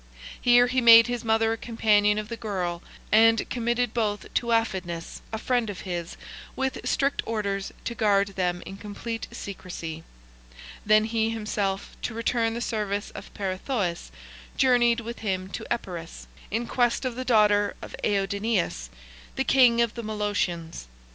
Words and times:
Here 0.41 0.65
he 0.65 0.81
made 0.81 1.05
his 1.05 1.23
mother 1.23 1.53
a 1.53 1.57
companion 1.57 2.17
of 2.17 2.27
the 2.27 2.35
girl, 2.35 2.81
and 3.11 3.47
committed 3.51 3.93
both 3.93 4.33
to 4.33 4.47
Aphidnus, 4.51 5.21
a 5.31 5.37
friend 5.37 5.69
of 5.69 5.81
his, 5.81 6.17
with 6.55 6.79
strict 6.83 7.21
orders 7.23 7.71
to 7.85 7.93
guard 7.93 8.29
them 8.29 8.63
in 8.65 8.77
complete 8.77 9.27
secrecy. 9.31 10.03
Then 10.83 11.05
he 11.05 11.29
himself, 11.29 11.95
to 12.01 12.15
return 12.15 12.55
the 12.55 12.61
service 12.61 13.11
of 13.11 13.31
Peirithoiis, 13.35 14.09
journeyed 14.57 15.01
with 15.01 15.19
him 15.19 15.49
to 15.49 15.67
Epirus, 15.71 16.25
in 16.49 16.65
quest 16.65 17.05
of 17.05 17.13
the 17.15 17.23
daughter 17.23 17.75
of 17.79 17.95
Aidoneus 18.03 18.89
the 19.35 19.43
king 19.43 19.81
of 19.81 19.93
the 19.93 20.01
Molossians. 20.01 20.87